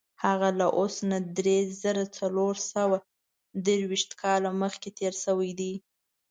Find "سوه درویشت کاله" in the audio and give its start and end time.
2.73-4.49